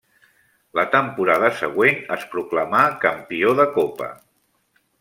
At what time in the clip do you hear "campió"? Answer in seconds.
3.07-3.53